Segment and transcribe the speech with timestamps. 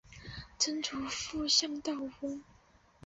[0.57, 2.41] 曾祖父向道隆。